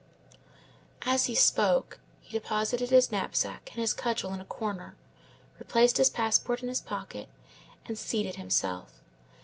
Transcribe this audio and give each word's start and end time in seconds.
As 1.03 1.25
he 1.25 1.35
spoke, 1.35 1.99
he 2.21 2.31
deposited 2.31 2.89
his 2.89 3.11
knapsack 3.11 3.69
and 3.71 3.79
his 3.79 3.93
cudgel 3.93 4.33
in 4.33 4.41
a 4.41 4.45
corner, 4.45 4.95
replaced 5.59 5.97
his 5.97 6.09
passport 6.09 6.63
in 6.63 6.69
his 6.69 6.81
pocket, 6.81 7.29
and 7.85 7.99
seated 7.99 8.35
himself. 8.37 9.03